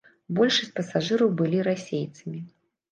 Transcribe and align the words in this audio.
Большасць 0.39 0.71
пасажыраў 0.79 1.29
былі 1.43 1.59
расейцамі. 1.69 2.39